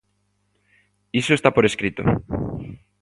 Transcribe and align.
Iso 1.21 1.31
está 1.35 1.49
por 1.53 1.65
escrito. 1.69 2.03